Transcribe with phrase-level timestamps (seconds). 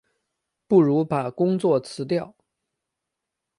[0.67, 2.33] 不如把工作辞掉